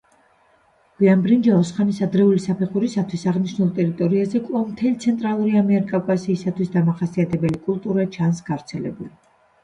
[0.99, 9.13] გვიანბრინჯაოს ხანის ადრეული საფეხურისათვის აღნიშნულ ტერიტორიაზე კვლავ მთელი ცენტრალური ამიერკავკასიისათვის დამახასიათებელი კულტურა ჩანს გავრცელებული.